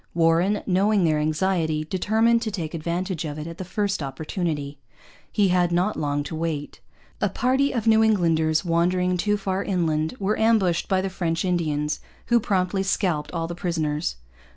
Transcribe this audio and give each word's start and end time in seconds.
Warren, 0.15 0.63
knowing 0.65 1.03
their 1.03 1.19
anxiety, 1.19 1.83
determined 1.85 2.41
to 2.41 2.49
take 2.49 2.73
advantage 2.73 3.23
of 3.23 3.37
it 3.37 3.45
at 3.45 3.59
the 3.59 3.63
first 3.63 4.01
opportunity. 4.01 4.79
He 5.31 5.49
had 5.49 5.71
not 5.71 5.95
long 5.95 6.23
to 6.23 6.35
wait. 6.35 6.79
A 7.21 7.29
party 7.29 7.71
of 7.71 7.85
New 7.85 8.03
Englanders, 8.03 8.65
wandering 8.65 9.15
too 9.15 9.37
far 9.37 9.63
inland, 9.63 10.15
were 10.19 10.39
ambushed 10.39 10.87
by 10.87 11.01
the 11.01 11.09
French 11.11 11.45
Indians, 11.45 11.99
who 12.29 12.39
promptly 12.39 12.81
scalped 12.81 13.31
all 13.31 13.45
the 13.45 13.53
prisoners. 13.53 14.15